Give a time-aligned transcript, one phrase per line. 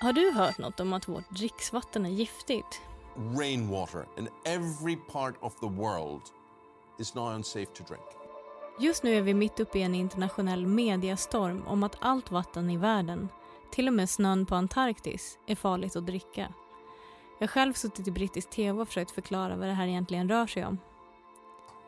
[0.00, 2.80] Har du hört något om att vårt dricksvatten är giftigt?
[3.38, 6.22] Rainwater in every part of the world
[6.98, 8.04] is now unsafe to drink.
[8.78, 12.76] Just nu är vi mitt uppe i en internationell mediastorm om att allt vatten i
[12.76, 13.28] världen,
[13.70, 16.52] till och med snön på Antarktis, är farligt att dricka.
[17.38, 20.46] Jag har själv suttit i brittisk tv och försökt förklara vad det här egentligen rör
[20.46, 20.78] sig om.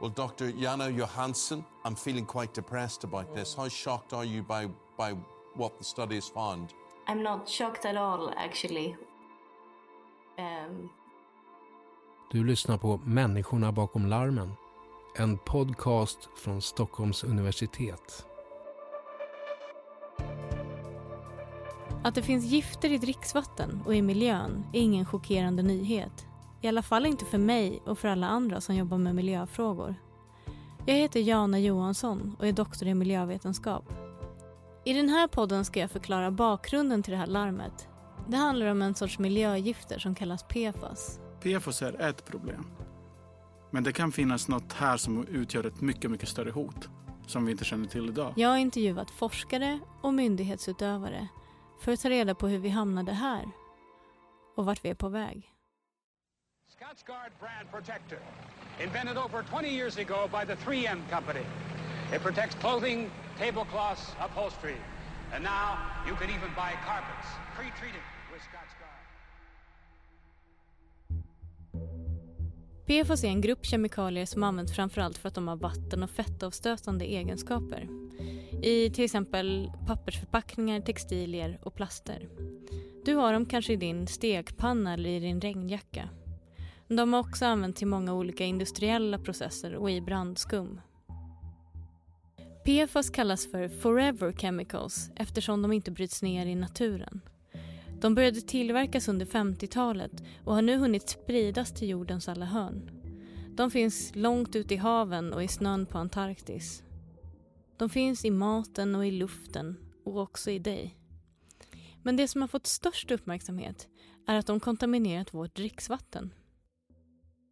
[0.01, 0.45] Well, Dr.
[0.45, 3.57] Jana Johansson, I'm feeling quite depressed about this.
[3.57, 4.67] How shocked are you by,
[4.97, 5.21] by
[5.55, 6.69] what the study has found?
[7.09, 8.97] I'm not shocked at all actually.
[10.39, 10.89] Um,
[12.33, 14.53] Du lyssnar på Människorna bakom larmen.
[15.17, 18.27] En podcast från Stockholms universitet.
[22.05, 26.27] Att det finns gifter i dricksvatten och i miljön är ingen chockerande nyhet.
[26.61, 29.95] I alla fall inte för mig och för alla andra som jobbar med miljöfrågor.
[30.87, 33.85] Jag heter Jana Johansson och är doktor i miljövetenskap.
[34.85, 37.89] I den här podden ska jag förklara bakgrunden till det här larmet.
[38.29, 41.21] Det handlar om en sorts miljögifter som kallas PFAS.
[41.41, 42.67] PFOS är ett problem.
[43.71, 46.89] Men det kan finnas något här som utgör ett mycket, mycket större hot
[47.27, 48.33] som vi inte känner till idag.
[48.37, 51.29] Jag har intervjuat forskare och myndighetsutövare
[51.81, 53.45] för att ta reda på hur vi hamnade här
[54.57, 55.55] och vart vi är på väg.
[56.69, 58.19] Scotchgard brand protector,
[58.85, 61.45] invented over 20 years ago by the 3M company.
[62.15, 64.77] It protects clothing, tablecloths, upholstery.
[65.35, 65.79] And now
[66.09, 68.99] you can even buy carpets pre-treated with Scotchgard.
[72.87, 77.05] PFAS är en grupp kemikalier som används framförallt för att de har vatten och fettavstötande
[77.05, 77.89] egenskaper.
[78.63, 82.29] I till exempel pappersförpackningar, textilier och plaster.
[83.05, 86.09] Du har dem kanske i din stekpanna eller i din regnjacka.
[86.89, 90.81] De har också använts i många olika industriella processer och i brandskum.
[92.69, 97.21] PFAS kallas för forever chemicals eftersom de inte bryts ner i naturen.
[98.01, 100.13] De började tillverkas under 50-talet
[100.45, 102.91] och har nu hunnit spridas till jordens alla hörn.
[103.57, 106.83] De finns långt ute i haven och i snön på Antarktis.
[107.77, 110.99] De finns i maten och i luften och också i dig.
[112.03, 113.89] Men det som har fått störst uppmärksamhet
[114.27, 116.35] är att de kontaminerat vårt dricksvatten.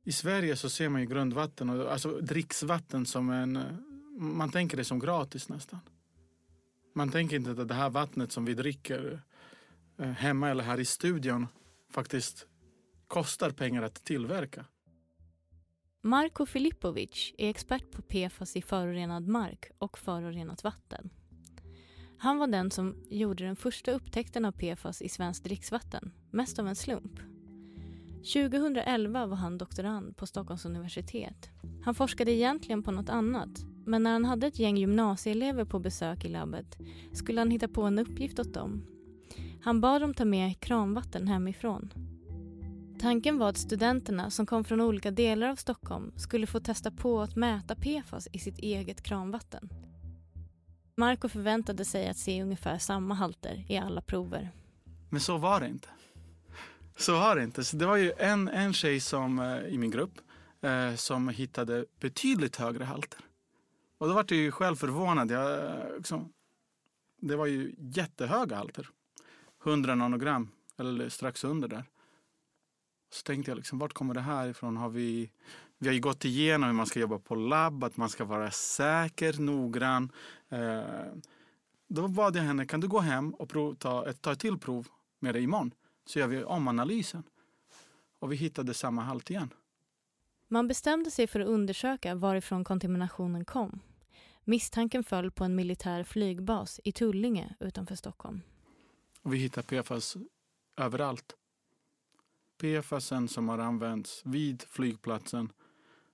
[0.04, 3.58] I Sverige så ser man ju grundvatten, alltså dricksvatten som en...
[4.18, 5.80] Man tänker det som gratis nästan.
[6.94, 9.22] Man tänker inte att det här vattnet som vi dricker
[9.98, 11.46] eh, hemma eller här i studion
[11.90, 12.46] faktiskt
[13.08, 14.64] kostar pengar att tillverka.
[16.02, 21.10] Marko Filipovic är expert på PFAS i förorenad mark och förorenat vatten.
[22.18, 26.68] Han var den som gjorde den första upptäckten av PFAS i svenskt dricksvatten, mest av
[26.68, 27.20] en slump.
[28.32, 31.50] 2011 var han doktorand på Stockholms universitet.
[31.84, 36.24] Han forskade egentligen på något annat men när han hade ett gäng gymnasieelever på besök
[36.24, 36.78] i labbet
[37.12, 38.86] skulle han hitta på en uppgift åt dem.
[39.62, 41.92] Han bad dem ta med kranvatten hemifrån.
[43.00, 47.20] Tanken var att studenterna som kom från olika delar av Stockholm skulle få testa på
[47.20, 49.68] att mäta PFAS i sitt eget kranvatten.
[50.96, 54.50] Marco förväntade sig att se ungefär samma halter i alla prover.
[55.10, 55.88] Men så var det inte.
[56.96, 57.64] Så var det inte.
[57.64, 60.12] Så det var ju en, en tjej som, eh, i min grupp
[60.62, 63.20] eh, som hittade betydligt högre halter.
[63.98, 65.30] Och då var jag ju själv förvånad.
[65.30, 66.32] Jag, liksom,
[67.20, 68.88] det var ju jättehöga halter.
[69.64, 71.84] 100 nanogram, eller strax under där.
[73.10, 74.76] Så tänkte jag, liksom, vart kommer det här ifrån?
[74.76, 75.30] Har vi,
[75.78, 78.50] vi har ju gått igenom hur man ska jobba på labb, att man ska vara
[78.50, 80.12] säker, noggrann.
[80.48, 80.82] Eh,
[81.88, 84.58] då bad jag henne, kan du gå hem och prov, ta, ett, ta ett till
[84.58, 84.88] prov
[85.20, 85.74] med dig imorgon?
[86.06, 87.22] Så gör vi om analysen.
[88.18, 89.50] Och vi hittade samma halt igen.
[90.48, 93.80] Man bestämde sig för att undersöka varifrån kontaminationen kom.
[94.44, 98.40] Misstanken föll på en militär flygbas i Tullinge utanför Stockholm.
[99.22, 100.16] Och vi hittade PFAS
[100.76, 101.36] överallt.
[102.58, 105.52] PFASen som har använts vid flygplatsen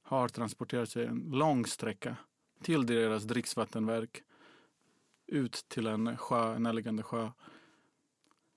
[0.02, 2.16] har transporterat sig en lång sträcka
[2.62, 4.22] till deras dricksvattenverk
[5.26, 7.30] ut till en sjö, en närliggande sjö.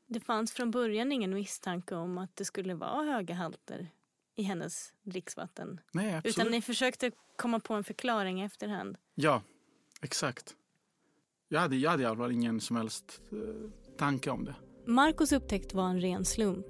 [0.07, 3.89] Det fanns från början ingen misstanke om att det skulle vara höga halter
[4.35, 5.79] i hennes dricksvatten.
[5.91, 6.37] Nej, absolut.
[6.37, 8.97] Utan ni försökte komma på en förklaring i efterhand.
[9.15, 9.41] Ja,
[10.01, 10.55] exakt.
[11.47, 14.55] Jag hade, jag hade i alla fall ingen som helst eh, tanke om det.
[14.85, 16.65] Marcos upptäckt var en ren slump.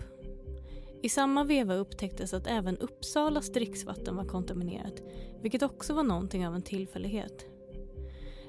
[1.03, 5.01] I samma veva upptäcktes att även Uppsalas dricksvatten var kontaminerat,
[5.41, 7.45] vilket också var någonting av en tillfällighet.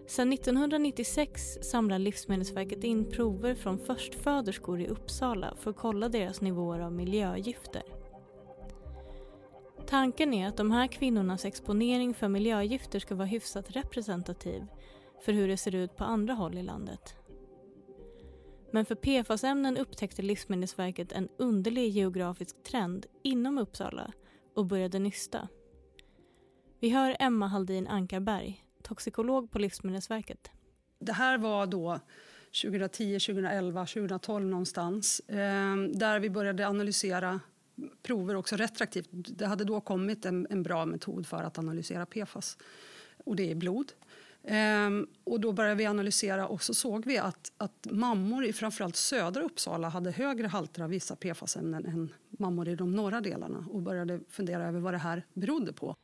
[0.08, 6.80] Sedan 1996 samlar Livsmedelsverket in prover från förstföderskor i Uppsala för att kolla deras nivåer
[6.80, 7.82] av miljögifter.
[9.88, 14.66] Tanken är att de här kvinnornas exponering för miljögifter ska vara hyfsat representativ
[15.24, 17.14] för hur det ser ut på andra håll i landet.
[18.70, 24.12] Men för PFAS-ämnen upptäckte Livsmedelsverket en underlig geografisk trend inom Uppsala
[24.54, 25.48] och började nysta.
[26.80, 30.50] Vi hör Emma Haldin Ankarberg, toxikolog på Livsmedelsverket.
[30.98, 32.00] Det här var då
[32.62, 37.40] 2010, 2011, 2012 någonstans eh, där vi började analysera
[38.02, 39.08] prover också retroaktivt.
[39.10, 42.58] Det hade då kommit en, en bra metod för att analysera PFAS
[43.24, 43.92] och det är blod.
[44.44, 48.96] Ehm, och då började vi analysera och så såg vi att, att mammor i framförallt
[48.96, 53.82] södra Uppsala hade högre halter av vissa PFAS-ämnen än mammor i de norra delarna och
[53.82, 55.96] började fundera över vad det här berodde på.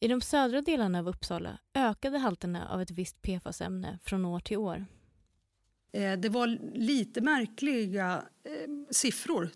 [0.00, 4.56] I de södra delarna av Uppsala ökade halterna av ett visst PFAS-ämne från år till
[4.56, 4.86] år.
[5.96, 8.52] Eh, det var lite märkliga eh,
[8.90, 9.50] siffror.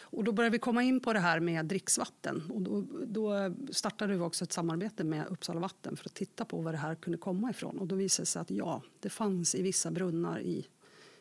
[0.00, 2.50] Och då började vi komma in på det här med dricksvatten.
[2.50, 6.60] Och då, då, startade vi också ett samarbete med Uppsala vatten för att titta på
[6.60, 7.78] var det här kunde komma ifrån.
[7.78, 10.66] Och då visade det sig att ja, det fanns i vissa brunnar i,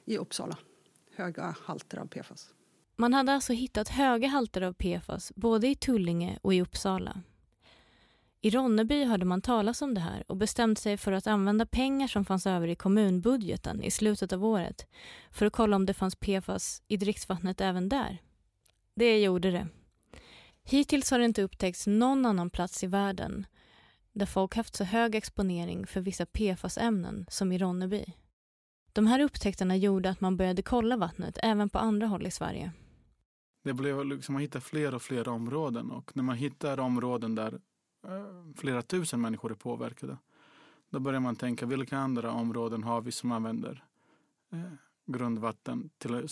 [0.05, 0.57] i Uppsala
[1.15, 2.49] höga halter av PFAS.
[2.95, 7.21] Man hade alltså hittat höga halter av PFAS både i Tullinge och i Uppsala.
[8.45, 12.07] I Ronneby hörde man talas om det här och bestämde sig för att använda pengar
[12.07, 14.87] som fanns över i kommunbudgeten i slutet av året
[15.31, 18.17] för att kolla om det fanns PFAS i dricksvattnet även där.
[18.95, 19.67] Det gjorde det.
[20.63, 23.45] Hittills har det inte upptäckts någon annan plats i världen
[24.13, 28.05] där folk haft så hög exponering för vissa PFAS-ämnen som i Ronneby.
[28.93, 32.71] De här upptäckterna gjorde att man började kolla vattnet även på andra håll i Sverige.
[33.63, 37.59] Det blev liksom, man hittar fler och fler områden och när man hittar områden där
[38.55, 40.17] flera tusen människor är påverkade
[40.93, 43.83] då börjar man tänka vilka andra områden har vi som använder
[44.51, 44.59] eh,
[45.05, 46.27] grundvatten till,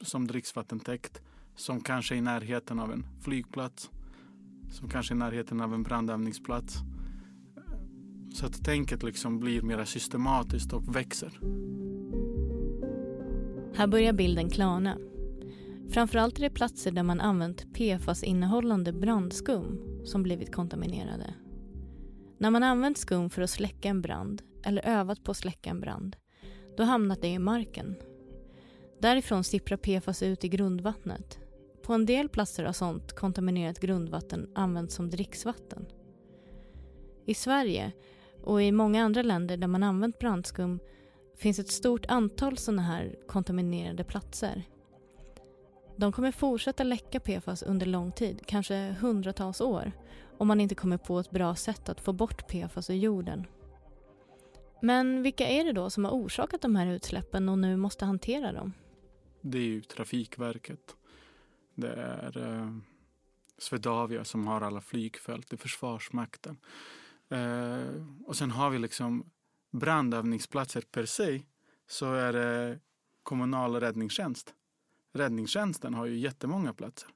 [0.00, 1.22] som dricksvattentäkt
[1.56, 3.90] som kanske är i närheten av en flygplats,
[4.70, 6.76] som kanske är i närheten av en brandövningsplats.
[7.56, 7.62] Eh,
[8.34, 11.40] så att tänket liksom blir mer systematiskt och växer.
[13.74, 14.98] Här börjar bilden klarna.
[15.90, 21.34] Framförallt är det platser där man använt PFAS-innehållande brandskum som blivit kontaminerade.
[22.38, 25.80] När man använt skum för att släcka en brand eller övat på att släcka en
[25.80, 26.16] brand,
[26.76, 27.96] då hamnar det i marken.
[29.00, 31.42] Därifrån sipprar PFAS ut i grundvattnet
[31.82, 35.86] på en del platser har sånt kontaminerat grundvatten använts som dricksvatten.
[37.26, 37.92] I Sverige
[38.42, 40.80] och i många andra länder där man använt brandskum
[41.36, 44.62] finns ett stort antal sådana här kontaminerade platser.
[45.96, 49.92] De kommer fortsätta läcka PFAS under lång tid, kanske hundratals år,
[50.38, 53.46] om man inte kommer på ett bra sätt att få bort PFAS ur jorden.
[54.82, 58.52] Men vilka är det då som har orsakat de här utsläppen och nu måste hantera
[58.52, 58.72] dem?
[59.40, 60.96] Det är ju Trafikverket
[61.74, 62.70] det är eh,
[63.58, 66.56] Swedavia som har alla flygfält, det är Försvarsmakten.
[67.28, 69.30] Eh, och sen har vi liksom
[69.70, 71.42] brandövningsplatser per se
[71.86, 72.80] så är det
[73.22, 74.54] kommunal räddningstjänst.
[75.12, 77.08] Räddningstjänsten har ju jättemånga platser.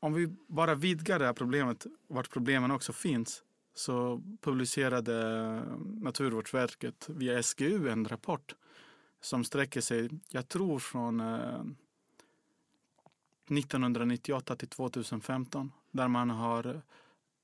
[0.00, 3.42] Om vi bara vidgar det här problemet, vart problemen också finns,
[3.74, 5.14] så publicerade
[5.78, 8.54] Naturvårdsverket via SGU en rapport
[9.20, 11.64] som sträcker sig, jag tror från eh,
[13.50, 16.82] 1998 till 2015 där man har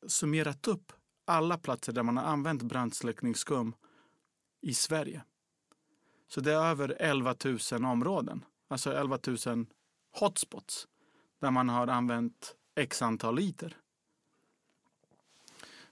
[0.06, 0.92] summerat upp
[1.24, 3.74] alla platser där man har använt brandsläckningsskum
[4.60, 5.22] i Sverige.
[6.28, 7.34] Så det är över 11
[7.72, 9.66] 000 områden, alltså 11 000
[10.12, 10.88] hotspots
[11.40, 13.76] där man har använt x antal liter.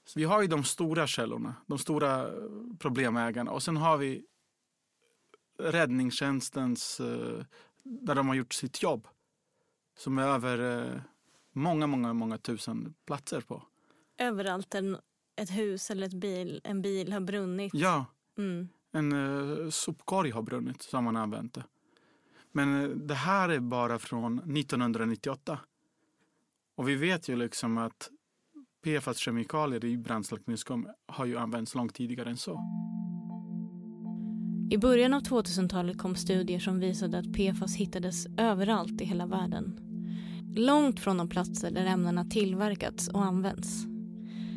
[0.04, 2.30] Så vi har ju de stora källorna, de stora
[2.78, 4.24] problemägarna och sen har vi
[5.58, 7.44] räddningstjänstens, eh,
[7.82, 9.08] där de har gjort sitt jobb
[9.98, 11.00] som är över eh,
[11.52, 13.62] många, många, många tusen platser på.
[14.18, 14.96] Överallt en,
[15.36, 17.74] ett hus eller ett bil, en bil har brunnit.
[17.74, 18.06] Ja.
[18.38, 18.68] Mm.
[18.92, 21.64] En uh, sopkorg har brunnit som man har använt det.
[22.52, 25.58] Men eh, det här är bara från 1998.
[26.76, 28.10] Och vi vet ju liksom att
[28.84, 32.60] PFAS-kemikalier i brandsläckningsskum har ju använts långt tidigare än så.
[34.70, 39.80] I början av 2000-talet kom studier som visade att PFAS hittades överallt i hela världen.
[40.56, 43.84] Långt från de platser där ämnena tillverkats och använts.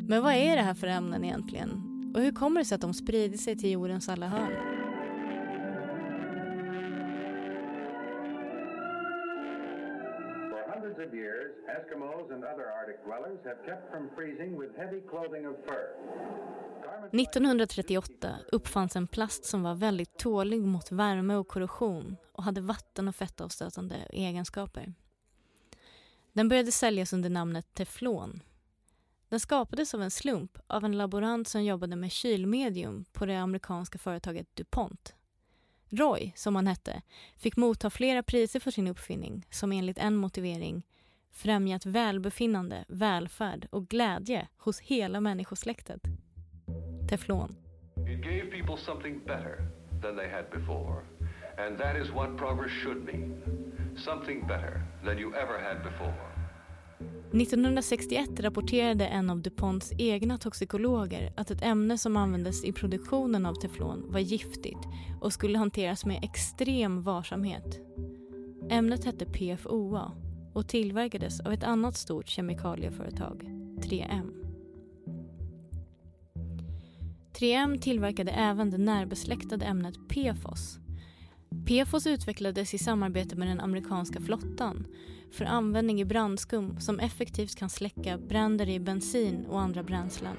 [0.08, 1.72] Men vad är det här för ämnen egentligen?
[2.16, 4.73] Och hur kommer det sig att de sprider sig till jordens alla hörn?
[12.34, 15.84] And other Arctic dwellers have kept from freezing with heavy clothing of fur.
[17.12, 23.08] 1938 uppfanns en plast som var väldigt tålig mot värme och korrosion och hade vatten
[23.08, 24.94] och fettavstötande egenskaper.
[26.34, 28.44] Den började säljas under namnet teflon.
[29.30, 33.98] Den skapades av en slump av en laborant som jobbade med kylmedium på det amerikanska
[33.98, 35.16] företaget DuPont.
[35.90, 37.02] Roy, som han hette,
[37.38, 40.84] fick motta flera priser för sin uppfinning som enligt en motivering
[41.34, 46.02] främjat välbefinnande, välfärd och glädje hos hela människosläktet.
[47.10, 47.56] Teflon.
[47.96, 49.68] It gave people something better
[50.02, 51.04] than they had before.
[51.58, 53.42] And that is what progress should mean.
[53.98, 56.34] Something better than you ever had before.
[57.34, 63.54] 1961 rapporterade en av DuPonts egna toxikologer att ett ämne som användes i produktionen av
[63.54, 64.80] teflon var giftigt
[65.22, 67.80] och skulle hanteras med extrem varsamhet.
[68.70, 70.12] Ämnet hette PFOA
[70.54, 73.44] och tillverkades av ett annat stort kemikalieföretag,
[73.78, 74.44] 3M.
[77.34, 80.80] 3M tillverkade även det närbesläktade ämnet PFOS.
[81.66, 84.88] PFOS utvecklades i samarbete med den amerikanska flottan
[85.32, 90.36] för användning i brandskum som effektivt kan släcka bränder i bensin och andra bränslen.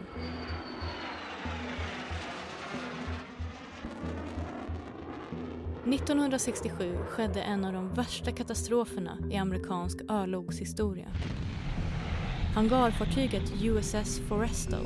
[5.84, 11.06] –1967 skedde en av de värsta katastroferna i amerikansk örlogshistoria.
[12.54, 14.76] Hangarfartyget USS Foresto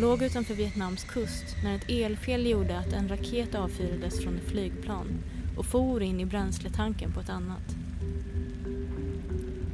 [0.00, 5.06] låg utanför Vietnams kust när ett elfel gjorde att en raket avfyrades från ett flygplan
[5.56, 7.76] och for in i bränsletanken på ett annat.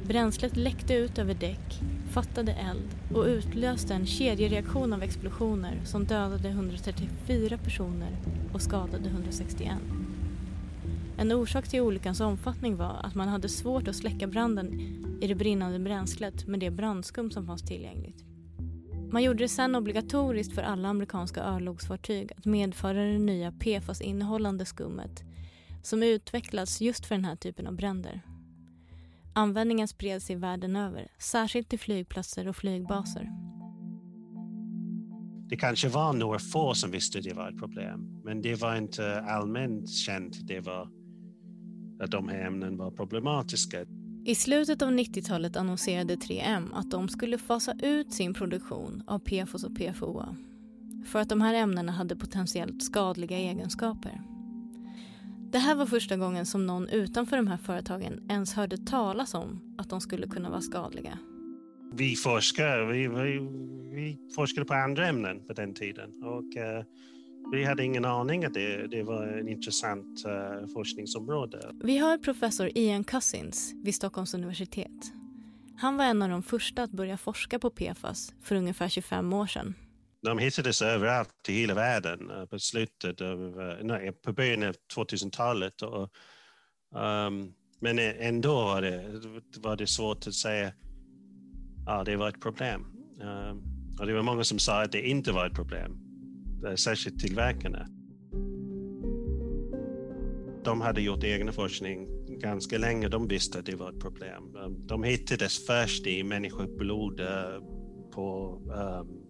[0.06, 1.80] Bränslet läckte ut över däck,
[2.11, 8.16] fattade eld och utlöste en kedjereaktion av explosioner som dödade 134 personer
[8.52, 9.73] och skadade 161.
[11.20, 14.80] En orsak till olyckans omfattning var att man hade svårt att släcka branden
[15.20, 18.24] i det brinnande bränslet med det brandskum som fanns tillgängligt.
[19.12, 25.22] Man gjorde det sen obligatoriskt för alla amerikanska örlogsfartyg att medföra det nya PFAS-innehållande skummet
[25.82, 28.20] som utvecklats just för den här typen av bränder.
[29.34, 33.30] Användningen spred sig världen över, särskilt till flygplatser och flygbaser.
[35.48, 38.76] Det kanske var några få som visste att det var ett problem, men det var
[38.76, 41.00] inte allmänt känt det var,
[42.00, 43.85] att de här ämnen var problematiska.
[44.25, 49.64] I slutet av 90-talet annonserade 3M att de skulle fasa ut sin produktion av PFOS
[49.64, 50.37] och PFOA
[51.07, 54.23] för att de här ämnena hade potentiellt skadliga egenskaper.
[55.52, 59.75] Det här var första gången som någon utanför de här företagen ens hörde talas om
[59.78, 61.19] att de skulle kunna vara skadliga.
[61.92, 63.38] Vi forskare, vi, vi,
[63.95, 66.85] vi forskade på andra ämnen på den tiden och uh,
[67.52, 71.70] vi hade ingen aning att det, det var en intressant uh, forskningsområde.
[71.82, 75.12] Vi har professor Ian Cousins vid Stockholms universitet.
[75.76, 79.47] Han var en av de första att börja forska på PFAS för ungefär 25 år
[79.47, 79.75] sedan.
[80.23, 83.38] De hittades överallt i hela världen på slutet av,
[83.82, 85.82] nej, på början av 2000-talet.
[85.82, 89.20] um, men ändå var det,
[89.59, 90.73] var det svårt att säga
[91.87, 92.87] ja, det var ett problem.
[93.20, 93.62] Um,
[94.00, 96.10] och det var många som sa att det inte var ett problem,
[96.67, 97.87] Eh, särskilt tillverkarna.
[100.64, 104.57] De hade gjort egen forskning ganska länge, de visste att det var ett problem.
[104.57, 107.26] Ehm, de hittades först i människoblod eh,
[108.12, 109.26] på ehm, um,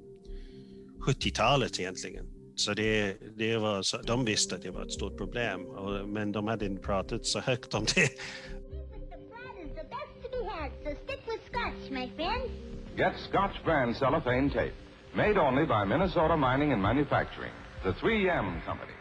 [1.06, 2.26] 70-talet egentligen.
[2.54, 6.32] Så det, det var, så de visste att det var ett stort problem, och, men
[6.32, 8.10] de hade inte pratat så högt om det.
[12.96, 14.72] Get Scotch brand cellophane tape,
[15.14, 17.52] made only by Minnesota Mining and Manufacturing,
[17.82, 18.92] the 3M Company.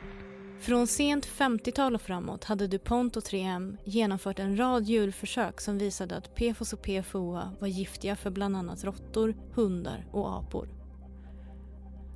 [0.59, 6.17] Från sent 50-tal och framåt hade DuPont och 3M genomfört en rad djurförsök som visade
[6.17, 10.69] att PFOS och PFOA var giftiga för bland annat råttor, hundar och apor.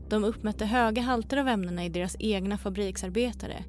[0.10, 3.64] De uppmätte höga halter av ämnena i deras egna fabriksarbetare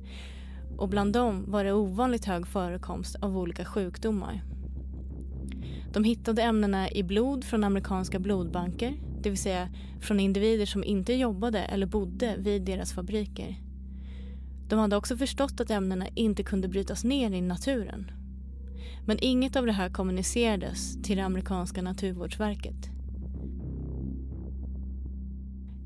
[0.78, 4.42] och bland dem var det ovanligt hög förekomst av olika sjukdomar.
[5.92, 9.68] De hittade ämnena i blod från amerikanska blodbanker, det vill säga
[10.00, 13.56] från individer som inte jobbade eller bodde vid deras fabriker.
[14.68, 18.10] De hade också förstått att ämnena inte kunde brytas ner i naturen.
[19.06, 22.90] Men inget av det här kommunicerades till det amerikanska naturvårdsverket.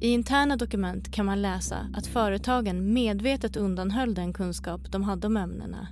[0.01, 5.37] I interna dokument kan man läsa att företagen medvetet undanhöll den kunskap de hade om
[5.37, 5.89] ämnena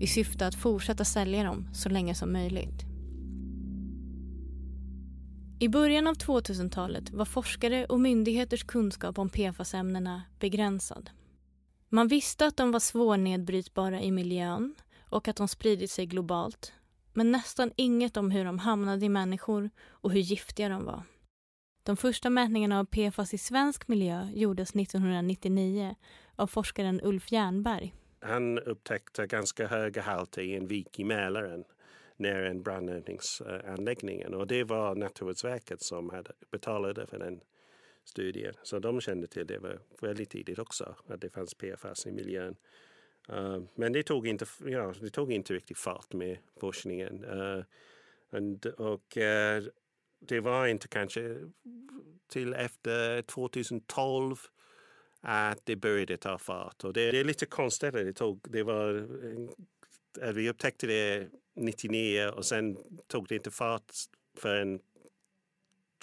[0.00, 2.95] i syfte att fortsätta sälja dem så länge som möjligt.
[5.58, 11.10] I början av 2000-talet var forskare och myndigheters kunskap om PFAS-ämnena begränsad.
[11.88, 14.74] Man visste att de var svårnedbrytbara i miljön
[15.10, 16.72] och att de spridit sig globalt
[17.12, 21.02] men nästan inget om hur de hamnade i människor och hur giftiga de var.
[21.82, 25.94] De första mätningarna av PFAS i svensk miljö gjordes 1999
[26.36, 27.94] av forskaren Ulf Jernberg.
[28.20, 31.64] Han upptäckte ganska höga halter i en vik i Mälaren
[32.16, 37.40] nära en brandövningsanläggning och det var Naturvårdsverket som hade betalade för den
[38.04, 38.54] studien.
[38.62, 42.56] Så de kände till det väldigt tidigt också, att det fanns PFAS i miljön.
[43.32, 47.24] Uh, men det tog, inte, ja, det tog inte riktigt fart med forskningen.
[47.24, 47.64] Uh,
[48.30, 49.68] and, och uh,
[50.18, 51.36] det var inte kanske
[52.28, 54.36] till efter 2012
[55.20, 56.84] att det började ta fart.
[56.84, 57.92] Och det, det är lite konstigt.
[57.92, 59.08] Det, tog, det var,
[60.32, 63.92] vi upptäckte det 99 och sen tog det inte fart
[64.38, 64.80] förrän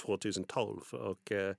[0.02, 0.82] 2012.
[0.92, 1.56] Och, uh,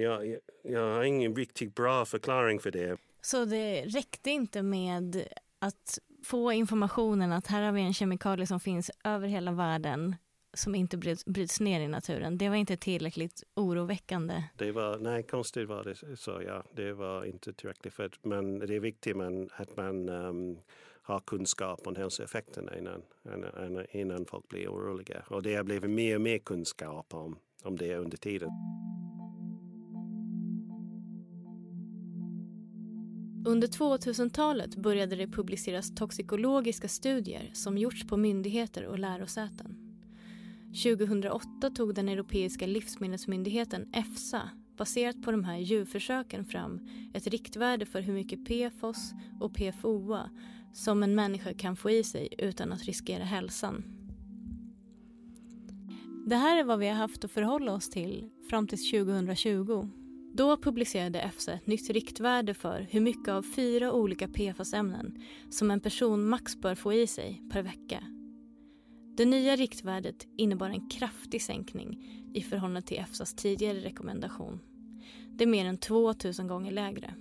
[0.00, 2.96] jag, jag har ingen riktigt bra förklaring för det.
[3.20, 5.26] Så det räckte inte med
[5.58, 10.16] att få informationen att här har vi en kemikalie som finns över hela världen
[10.54, 12.38] som inte bryts, bryts ner i naturen.
[12.38, 14.42] Det var inte tillräckligt oroväckande.
[14.56, 16.42] Det var, nej, konstigt var det så.
[16.46, 17.94] Ja, det var inte tillräckligt.
[17.94, 20.58] För, men det är viktigt man, att man um,
[21.10, 23.02] har kunskap om hälsoeffekterna innan,
[23.34, 25.22] innan, innan folk blir oroliga.
[25.28, 28.50] Och det har blivit mer och mer kunskap om, om det under tiden.
[33.46, 39.76] Under 2000-talet började det publiceras toxikologiska studier som gjorts på myndigheter och lärosäten.
[40.84, 48.00] 2008 tog den europeiska livsmedelsmyndigheten EFSA baserat på de här djurförsöken fram ett riktvärde för
[48.00, 50.30] hur mycket PFOS och PFOA
[50.72, 53.84] som en människa kan få i sig utan att riskera hälsan.
[56.26, 59.88] Det här är vad vi har haft att förhålla oss till fram till 2020.
[60.34, 65.80] Då publicerade EFSA ett nytt riktvärde för hur mycket av fyra olika PFAS-ämnen som en
[65.80, 68.04] person max bör få i sig per vecka.
[69.16, 74.60] Det nya riktvärdet innebar en kraftig sänkning i förhållande till EFSAs tidigare rekommendation.
[75.28, 77.14] Det är mer än 2000 gånger lägre.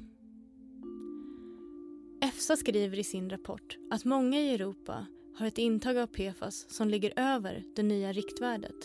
[2.49, 6.89] EFSA skriver i sin rapport att många i Europa har ett intag av PFAS som
[6.89, 8.75] ligger över det nya riktvärdet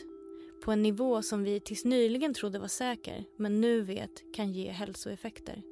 [0.64, 4.70] på en nivå som vi tills nyligen trodde var säker men nu vet kan ge
[4.70, 5.62] hälsoeffekter.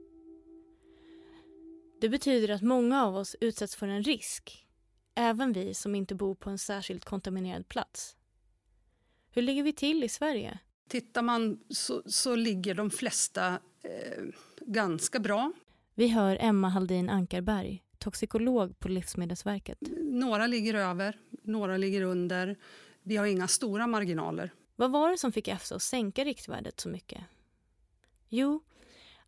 [2.00, 4.66] Det betyder att många av oss utsätts för en risk,
[5.14, 8.16] även vi som inte bor på en särskilt kontaminerad plats.
[9.30, 10.58] Hur ligger vi till i Sverige?
[10.88, 14.24] Tittar man så, så ligger de flesta eh,
[14.60, 15.52] ganska bra.
[15.94, 19.78] Vi hör Emma Haldin Ankarberg, toxikolog på Livsmedelsverket.
[20.00, 22.56] Några ligger över, några ligger under.
[23.02, 24.50] Vi har inga stora marginaler.
[24.76, 27.20] Vad var det som fick EFSA att sänka riktvärdet så mycket?
[28.28, 28.62] Jo,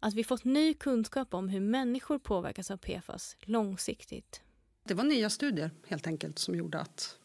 [0.00, 4.42] att vi fått ny kunskap om hur människor påverkas av PFAS långsiktigt.
[4.84, 7.18] Det var nya studier helt enkelt som gjorde att,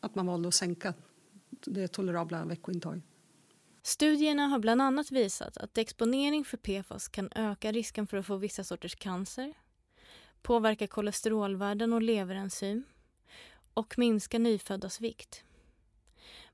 [0.00, 0.94] att man valde att sänka
[1.50, 3.02] det tolerabla veckointaget.
[3.86, 8.36] Studierna har bland annat visat att exponering för PFAS kan öka risken för att få
[8.36, 9.54] vissa sorters cancer,
[10.42, 12.84] påverka kolesterolvärden och leverenzym
[13.74, 15.44] och minska nyföddas vikt.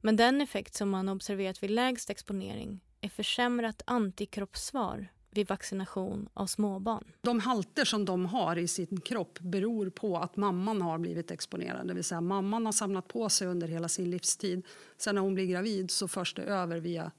[0.01, 6.47] Men den effekt som man observerat vid lägst exponering är försämrat antikroppssvar vid vaccination av
[6.47, 7.13] småbarn.
[7.23, 11.89] De halter som de har i sin kropp beror på att mamman har blivit exponerad.
[11.89, 14.67] Det vill säga mamman har samlat på sig under hela sin livstid.
[14.97, 17.11] Sen när hon blir gravid så förs det över via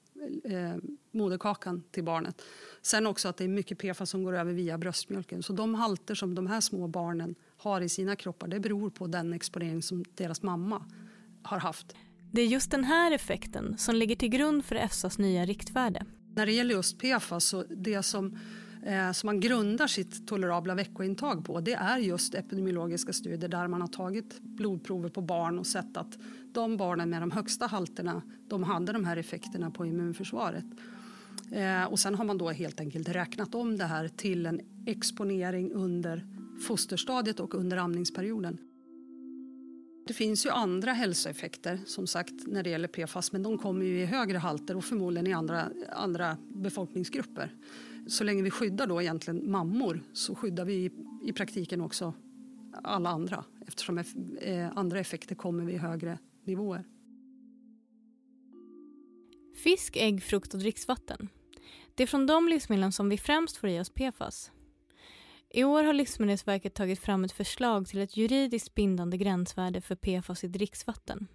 [0.43, 0.75] eh,
[1.11, 2.41] moderkakan till barnet.
[2.81, 5.43] Sen också att det är mycket PFAS som går över via bröstmjölken.
[5.43, 9.07] Så de halter som de här små barnen har i sina kroppar det beror på
[9.07, 10.85] den exponering som deras mamma
[11.43, 11.95] har haft.
[12.31, 16.05] Det är just den här effekten som ligger till grund för EFSAs nya riktvärde.
[16.35, 18.39] När det gäller just PFAS, så det som,
[18.85, 23.81] eh, som man grundar sitt tolerabla veckointag på det är just epidemiologiska studier där man
[23.81, 26.17] har tagit blodprover på barn och sett att
[26.53, 30.65] de barnen med de högsta halterna de hade de här effekterna på immunförsvaret.
[31.51, 35.71] Eh, och sen har man då helt enkelt räknat om det här till en exponering
[35.71, 36.25] under
[36.67, 38.57] fosterstadiet och under amningsperioden.
[40.07, 44.01] Det finns ju andra hälsoeffekter som sagt när det gäller PFAS men de kommer ju
[44.01, 47.55] i högre halter och förmodligen i andra, andra befolkningsgrupper.
[48.07, 50.91] Så länge vi skyddar då egentligen mammor så skyddar vi i,
[51.23, 52.13] i praktiken också
[52.83, 53.97] alla andra eftersom
[54.41, 56.85] eh, andra effekter kommer vid högre nivåer.
[59.63, 61.29] Fisk, ägg, frukt och dricksvatten.
[61.95, 64.51] Det är från de livsmedlen som vi främst får i oss PFAS.
[65.55, 70.43] I år har Livsmedelsverket tagit fram ett förslag till ett juridiskt bindande gränsvärde för PFAS
[70.43, 71.27] i dricksvatten.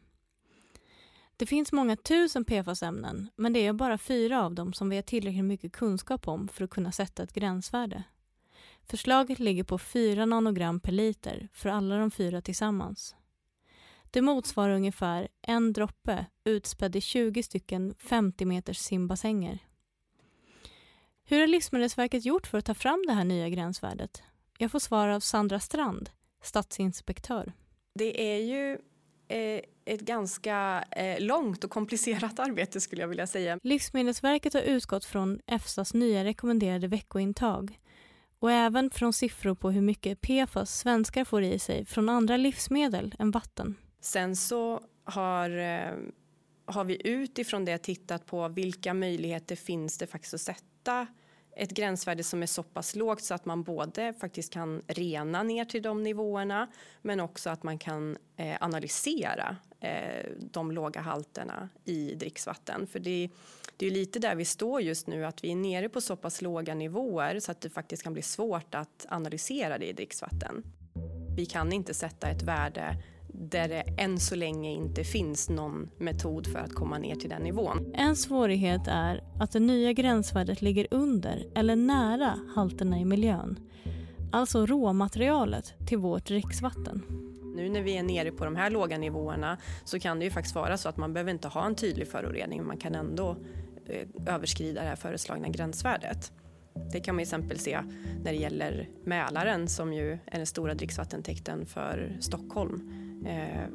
[1.36, 5.02] Det finns många tusen PFAS-ämnen men det är bara fyra av dem som vi har
[5.02, 8.02] tillräckligt mycket kunskap om för att kunna sätta ett gränsvärde.
[8.86, 13.14] Förslaget ligger på 4 nanogram per liter för alla de fyra tillsammans.
[14.10, 19.58] Det motsvarar ungefär en droppe utspädd i 20 stycken 50 meters simbassänger.
[21.24, 24.22] Hur har Livsmedelsverket gjort för att ta fram det här nya gränsvärdet?
[24.58, 26.10] Jag får svar av Sandra Strand,
[26.42, 27.52] stadsinspektör.
[27.94, 28.78] Det är ju
[29.28, 33.58] eh, ett ganska eh, långt och komplicerat arbete skulle jag vilja säga.
[33.62, 37.78] Livsmedelsverket har utgått från EFSAs nya rekommenderade veckointag
[38.38, 43.14] och även från siffror på hur mycket PFAS svenskar får i sig från andra livsmedel
[43.18, 43.76] än vatten.
[44.08, 45.92] Sen så har, eh,
[46.64, 51.06] har vi utifrån det tittat på vilka möjligheter finns det faktiskt att sätta
[51.56, 55.64] ett gränsvärde som är så pass lågt så att man både faktiskt kan rena ner
[55.64, 56.68] till de nivåerna
[57.02, 62.86] men också att man kan eh, analysera eh, de låga halterna i dricksvatten.
[62.86, 63.30] För det,
[63.76, 66.42] det är lite där vi står just nu, att vi är nere på så pass
[66.42, 70.62] låga nivåer så att det faktiskt kan bli svårt att analysera det i dricksvatten.
[71.36, 72.96] Vi kan inte sätta ett värde
[73.32, 77.42] där det än så länge inte finns någon metod för att komma ner till den
[77.42, 77.92] nivån.
[77.94, 83.58] En svårighet är att det nya gränsvärdet ligger under eller nära halterna i miljön.
[84.32, 87.02] Alltså råmaterialet till vårt dricksvatten.
[87.56, 90.54] Nu när vi är nere på de här låga nivåerna så kan det ju faktiskt
[90.54, 93.36] vara så att man behöver inte ha en tydlig förorening man kan ändå
[93.86, 96.32] eh, överskrida det här föreslagna gränsvärdet.
[96.92, 97.80] Det kan man till exempel se
[98.24, 103.07] när det gäller Mälaren som ju är den stora dricksvattentäkten för Stockholm.
[103.26, 103.68] Eh,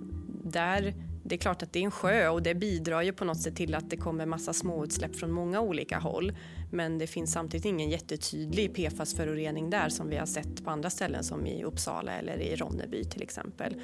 [0.44, 3.42] där det är klart att det är en sjö och det bidrar ju på något
[3.42, 6.34] sätt till att det kommer massa småutsläpp från många olika håll.
[6.72, 11.24] Men det finns samtidigt ingen jättetydlig PFAS-förorening där som vi har sett på andra ställen
[11.24, 13.76] som i Uppsala eller i Ronneby till exempel.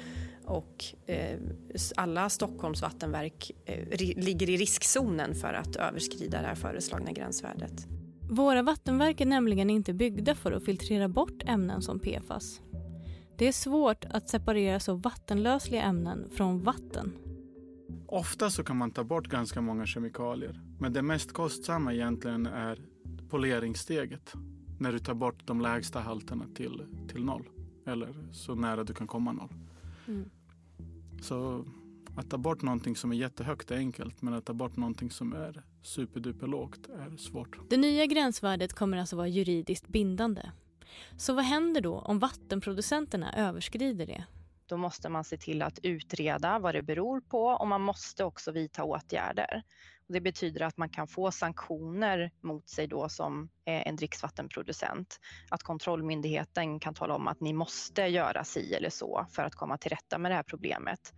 [0.44, 1.38] Och eh,
[1.96, 7.86] alla Stockholms vattenverk eh, ligger i riskzonen för att överskrida det här föreslagna gränsvärdet.
[8.30, 12.60] Våra vattenverk är nämligen inte byggda för att filtrera bort ämnen som PFAS.
[13.40, 17.12] Det är svårt att separera så vattenlösliga ämnen från vatten.
[18.06, 20.60] Ofta så kan man ta bort ganska många kemikalier.
[20.78, 22.78] Men det mest kostsamma egentligen är
[23.28, 24.32] poleringssteget.
[24.78, 27.48] När du tar bort de lägsta halterna till, till noll.
[27.86, 29.54] Eller så nära du kan komma noll.
[30.08, 30.30] Mm.
[31.22, 31.64] Så
[32.16, 34.22] att ta bort någonting som är jättehögt är enkelt.
[34.22, 37.58] Men att ta bort någonting som är superduper lågt är svårt.
[37.70, 40.42] Det nya gränsvärdet kommer alltså vara juridiskt bindande.
[41.16, 44.24] Så vad händer då om vattenproducenterna överskrider det?
[44.66, 48.52] Då måste man se till att utreda vad det beror på och man måste också
[48.52, 49.62] vidta åtgärder.
[50.08, 55.20] Det betyder att man kan få sanktioner mot sig då som eh, en dricksvattenproducent.
[55.48, 59.78] Att kontrollmyndigheten kan tala om att ni måste göra si eller så för att komma
[59.78, 61.14] till rätta med det här problemet.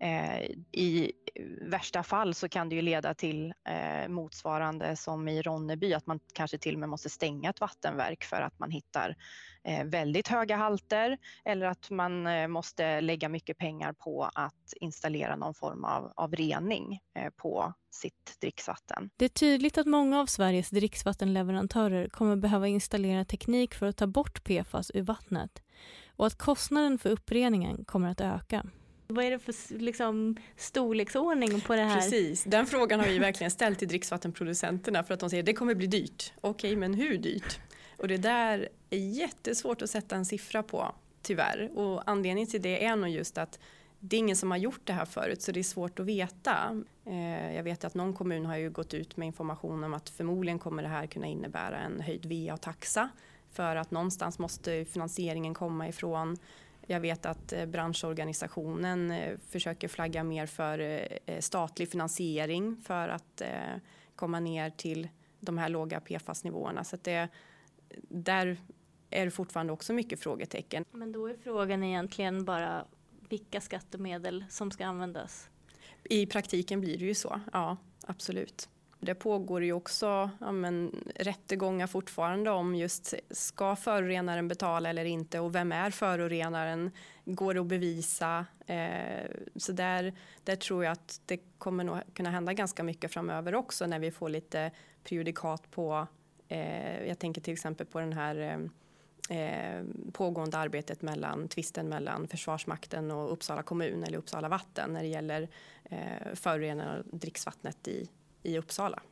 [0.00, 1.12] Eh, I
[1.60, 6.20] värsta fall så kan det ju leda till eh, motsvarande som i Ronneby, att man
[6.32, 9.16] kanske till och med måste stänga ett vattenverk för att man hittar
[9.64, 15.36] eh, väldigt höga halter eller att man eh, måste lägga mycket pengar på att installera
[15.36, 19.10] någon form av, av rening eh, på sitt dricksvatten.
[19.16, 24.06] Det är tydligt att många av Sveriges dricksvattenleverantörer kommer behöva installera teknik för att ta
[24.06, 25.62] bort PFAS ur vattnet
[26.08, 28.66] och att kostnaden för uppreningen kommer att öka.
[29.08, 32.00] Vad är det för liksom, storleksordning på det här?
[32.00, 35.52] Precis, den frågan har vi verkligen ställt till dricksvattenproducenterna för att de säger att det
[35.52, 36.32] kommer bli dyrt.
[36.40, 37.60] Okej, men hur dyrt?
[37.96, 41.70] Och det där är jättesvårt att sätta en siffra på, tyvärr.
[41.78, 43.58] Och anledningen till det är nog just att
[44.00, 46.82] det är ingen som har gjort det här förut så det är svårt att veta.
[47.04, 50.58] Eh, jag vet att någon kommun har ju gått ut med information om att förmodligen
[50.58, 53.08] kommer det här kunna innebära en höjd VA-taxa
[53.52, 56.36] för att någonstans måste finansieringen komma ifrån.
[56.86, 60.78] Jag vet att eh, branschorganisationen eh, försöker flagga mer för
[61.26, 63.42] eh, statlig finansiering för att
[64.16, 65.08] komma ner till
[65.40, 66.84] de här låga PFAS-nivåerna.
[66.84, 67.28] Så det,
[68.08, 68.56] där
[69.10, 70.84] är det fortfarande också mycket frågetecken.
[70.90, 72.84] Men då är frågan egentligen bara
[73.28, 75.48] vilka skattemedel som ska användas?
[76.04, 78.68] I praktiken blir det ju så, ja absolut.
[79.06, 85.40] Det pågår ju också ja, men, rättegångar fortfarande om just ska förorenaren betala eller inte
[85.40, 86.90] och vem är förorenaren?
[87.24, 88.46] Går det att bevisa?
[88.66, 90.14] Eh, så där,
[90.44, 94.10] där tror jag att det kommer nog kunna hända ganska mycket framöver också när vi
[94.10, 94.70] får lite
[95.04, 96.06] prejudikat på,
[96.48, 98.58] eh, jag tänker till exempel på den här eh,
[99.38, 105.08] eh pågående arbetet mellan tvisten mellan Försvarsmakten och Uppsala kommun eller Uppsala vatten när det
[105.08, 105.48] gäller
[105.84, 108.08] eh, förorenar dricksvattnet i
[108.46, 109.02] i Uppsala.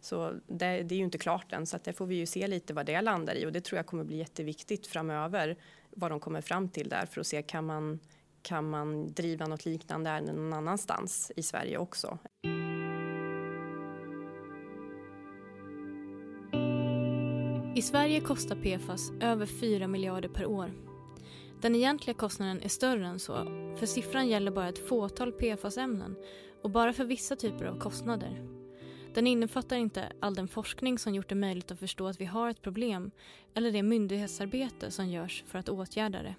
[0.00, 2.46] Så det, det, är ju inte klart än så att det får vi ju se
[2.46, 5.56] lite vad det landar i och det tror jag kommer bli jätteviktigt framöver
[5.90, 7.98] vad de kommer fram till där för att se kan man,
[8.42, 12.18] kan man driva något liknande ärende någon annanstans i Sverige också.
[17.76, 20.72] I Sverige kostar PFAS över 4 miljarder per år.
[21.60, 23.34] Den egentliga kostnaden är större än så,
[23.78, 26.16] för siffran gäller bara ett fåtal PFAS-ämnen
[26.62, 28.57] och bara för vissa typer av kostnader.
[29.18, 32.50] Den innefattar inte all den forskning som gjort det möjligt att förstå att vi har
[32.50, 33.10] ett problem
[33.54, 36.34] eller det myndighetsarbete som görs för att åtgärda det.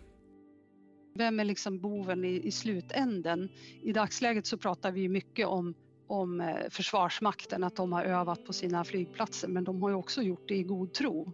[1.16, 3.50] Vem är liksom boven i, i slutänden?
[3.82, 5.74] I dagsläget så pratar vi mycket om,
[6.08, 10.22] om eh, Försvarsmakten, att de har övat på sina flygplatser, men de har ju också
[10.22, 11.34] gjort det i god tro.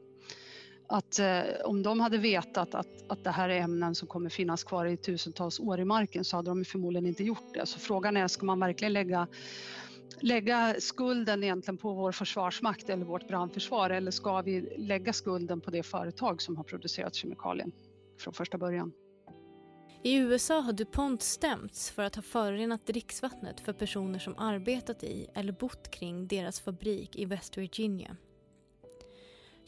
[0.87, 4.63] att eh, om de hade vetat att, att det här är ämnen som kommer finnas
[4.63, 7.65] kvar i tusentals år i marken så hade de förmodligen inte gjort det.
[7.65, 9.27] Så frågan är, ska man verkligen lägga
[10.19, 15.71] lägga skulden egentligen på vår försvarsmakt eller vårt brandförsvar eller ska vi lägga skulden på
[15.71, 17.71] det företag som har producerat kemikalien
[18.19, 18.91] från första början?
[20.03, 25.27] I USA har DuPont stämts för att ha förorenat dricksvattnet för personer som arbetat i
[25.33, 28.17] eller bott kring deras fabrik i West Virginia.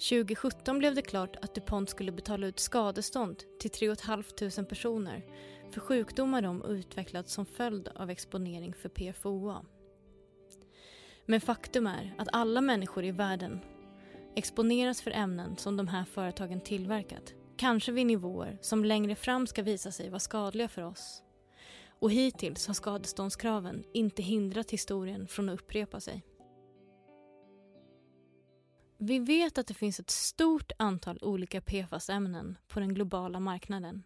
[0.10, 5.26] 2017 blev det klart att DuPont skulle betala ut skadestånd till 3 500 personer
[5.72, 9.66] för sjukdomar de utvecklat som följd av exponering för PFOA.
[11.30, 13.60] Men faktum är att alla människor i världen
[14.36, 17.34] exponeras för ämnen som de här företagen tillverkat.
[17.58, 21.24] Kanske vid nivåer som längre fram ska visa sig vara skadliga för oss.
[22.00, 26.24] Och hittills har skadeståndskraven inte hindrat historien från att upprepa sig.
[28.98, 34.04] Vi vet att det finns ett stort antal olika PFAS-ämnen på den globala marknaden.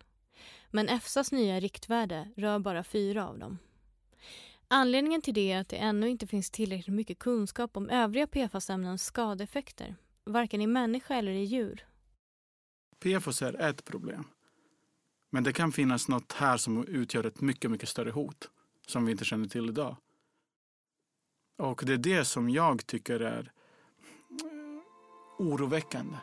[0.70, 3.58] Men EFSAs nya riktvärde rör bara fyra av dem.
[4.74, 9.04] Anledningen till det är att det ännu inte finns tillräckligt mycket kunskap om övriga PFAS-ämnens
[9.04, 11.86] skadeeffekter, varken i människa eller i djur.
[13.00, 14.24] PFAS är ett problem.
[15.30, 18.50] Men det kan finnas något här som utgör ett mycket, mycket större hot
[18.88, 19.96] som vi inte känner till idag.
[21.58, 23.52] Och det är det som jag tycker är
[25.40, 26.18] oroväckande.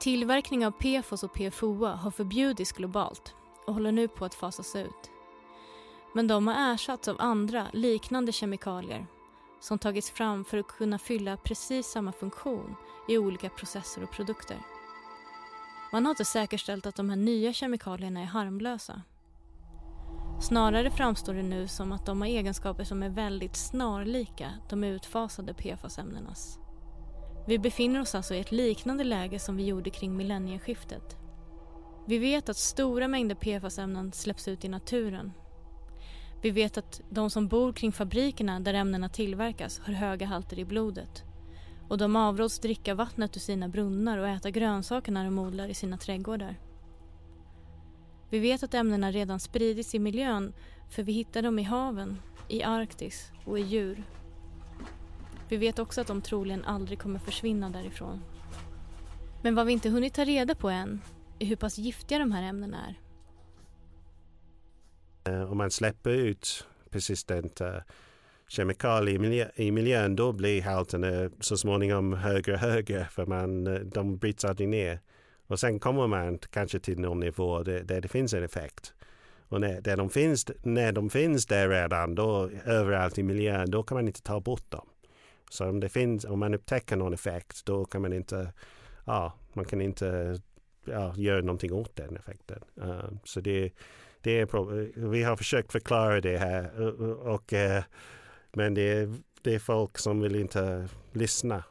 [0.00, 3.34] Tillverkning av PFOS och PFOA har förbjudits globalt
[3.66, 5.11] och håller nu på att fasas ut.
[6.14, 9.06] Men de har ersatts av andra liknande kemikalier
[9.60, 12.74] som tagits fram för att kunna fylla precis samma funktion
[13.08, 14.56] i olika processer och produkter.
[15.92, 19.02] Man har inte säkerställt att de här nya kemikalierna är harmlösa.
[20.40, 25.54] Snarare framstår det nu som att de har egenskaper som är väldigt snarlika de utfasade
[25.54, 26.58] PFAS-ämnenas.
[27.46, 31.16] Vi befinner oss alltså i ett liknande läge som vi gjorde kring millennieskiftet.
[32.06, 35.32] Vi vet att stora mängder PFAS-ämnen släpps ut i naturen.
[36.42, 40.64] Vi vet att de som bor kring fabrikerna där ämnena tillverkas har höga halter i
[40.64, 41.24] blodet.
[41.88, 45.98] Och de avråds dricka vattnet ur sina brunnar och äta grönsakerna de odlar i sina
[45.98, 46.56] trädgårdar.
[48.30, 50.52] Vi vet att ämnena redan spridits i miljön
[50.90, 54.04] för vi hittar dem i haven, i Arktis och i djur.
[55.48, 58.22] Vi vet också att de troligen aldrig kommer försvinna därifrån.
[59.42, 61.00] Men vad vi inte hunnit ta reda på än
[61.38, 62.98] är hur pass giftiga de här ämnena är.
[65.24, 67.82] Eh, om man släpper ut persistenta
[68.48, 74.18] kemikalier i, miljön då blir halterna så småningom högre och högre för man, eh, de
[74.18, 75.00] bryts aldrig ner.
[75.46, 78.94] Och sen kommer man kanske till någon nivå där, där det finns en effekt.
[79.48, 83.82] Och när, där de finns, när de finns där redan, då, överallt i miljön, då
[83.82, 84.88] kan man inte ta bort dem.
[85.50, 88.52] Så om det finns, om man upptäcker någon effekt då kan man inte,
[89.04, 90.40] ja, man kan inte
[90.84, 92.58] ja, göra någonting åt den effekten.
[92.82, 93.70] Uh, så det,
[94.22, 96.80] det är, vi har försökt förklara det här
[97.26, 97.82] och, uh,
[98.52, 101.64] men det är, det är folk som vill inte lyssna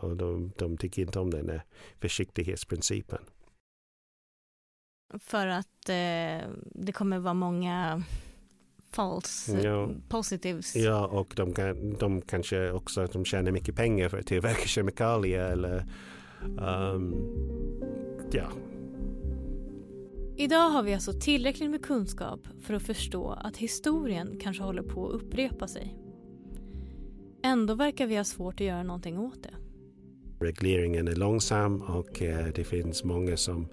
[0.00, 1.62] och de, de tycker inte om den här
[2.00, 3.18] försiktighetsprincipen.
[5.18, 8.02] För att eh, det kommer vara många
[8.90, 9.90] false ja.
[10.08, 10.76] positives.
[10.76, 15.52] Ja, och de, kan, de kanske också de tjänar mycket pengar för att tillverka kemikalier
[15.52, 15.86] eller
[16.58, 17.14] um,
[18.32, 18.48] ja.
[20.38, 25.08] Idag har vi alltså tillräckligt med kunskap för att förstå att historien kanske håller på
[25.08, 25.96] att upprepa sig.
[27.42, 29.54] Ändå verkar vi ha svårt att göra någonting åt det.
[30.44, 33.68] Regleringen är långsam och eh, det finns många som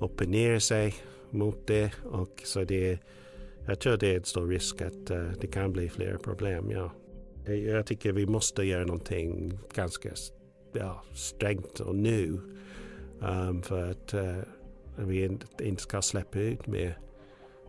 [0.00, 0.94] opponerar sig
[1.30, 2.98] mot det och så det
[3.66, 6.70] jag tror det är en stor risk att eh, det kan bli fler problem.
[6.70, 6.92] Ja.
[7.54, 10.08] Jag tycker vi måste göra någonting ganska
[10.72, 12.40] ja, strängt och nu
[13.20, 14.38] um, för att uh,
[15.06, 16.98] vi inte ska släppa ut mer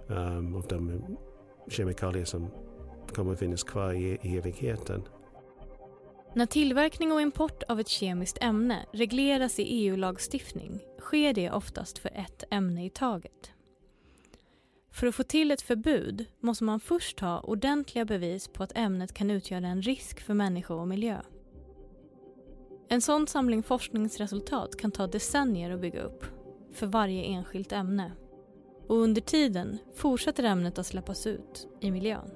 [0.08, 1.02] um, av de
[1.68, 2.50] kemikalier som
[3.14, 5.04] kommer att finnas kvar i, i evigheten.
[6.34, 12.10] När tillverkning och import av ett kemiskt ämne regleras i EU-lagstiftning sker det oftast för
[12.10, 13.52] ett ämne i taget.
[14.92, 19.14] För att få till ett förbud måste man först ha ordentliga bevis på att ämnet
[19.14, 21.22] kan utgöra en risk för människor och miljö.
[22.90, 26.26] En sån samling forskningsresultat kan ta decennier att bygga upp
[26.74, 28.12] för varje enskilt ämne.
[28.88, 32.32] Och under tiden fortsätter ämnet att släppas ut i miljön.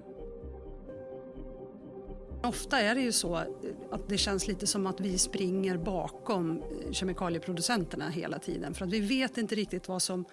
[2.43, 3.43] Ofta är det ju så eh,
[3.91, 8.91] att det känns lite som att vi springer bakom eh, kemikalieproducenterna hela tiden för att
[8.91, 10.26] vi vet inte riktigt vad som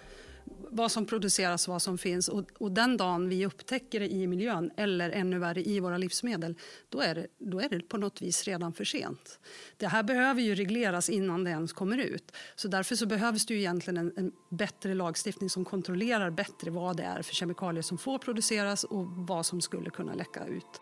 [0.70, 2.28] vad som produceras, vad som finns.
[2.28, 6.54] Och, och, den dagen vi upptäcker det i miljön eller ännu värre i våra livsmedel,
[6.88, 9.40] då är, det, då är det på något vis redan för sent.
[9.76, 12.32] Det här behöver ju regleras innan det ens kommer ut.
[12.56, 16.96] Så därför så behövs det ju egentligen en, en bättre lagstiftning som kontrollerar bättre vad
[16.96, 20.80] det är för kemikalier som får produceras och vad som skulle kunna läcka ut.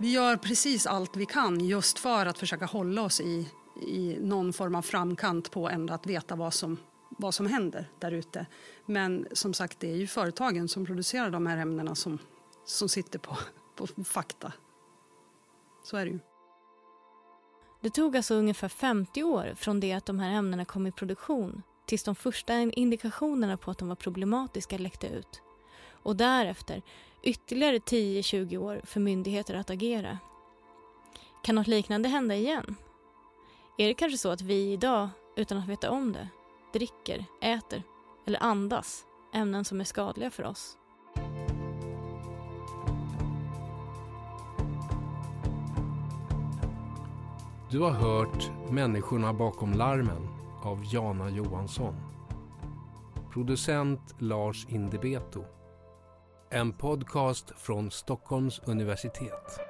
[0.00, 3.48] Vi gör precis allt vi kan just för att försöka hålla oss i,
[3.88, 6.78] i någon form av framkant på ändå att veta vad som
[7.10, 8.46] vad som händer där ute.
[8.86, 12.18] Men som sagt, det är ju företagen som producerar de här ämnena som,
[12.64, 13.38] som sitter på,
[13.76, 14.52] på fakta.
[15.84, 16.18] Så är det ju.
[17.80, 21.62] Det tog alltså ungefär 50 år från det att de här ämnena kom i produktion
[21.86, 25.42] tills de första indikationerna på att de var problematiska läckte ut.
[26.02, 26.82] Och därefter
[27.22, 30.18] ytterligare 10-20 år för myndigheter att agera.
[31.42, 32.76] Kan något liknande hända igen?
[33.78, 36.28] Är det kanske så att vi idag, utan att veta om det,
[36.72, 37.82] dricker, äter
[38.26, 39.04] eller andas
[39.34, 40.76] ämnen som är skadliga för oss.
[47.70, 50.28] Du har hört Människorna bakom larmen
[50.62, 51.94] av Jana Johansson.
[53.32, 55.44] Producent Lars Indebeto.
[56.50, 59.69] En podcast från Stockholms universitet.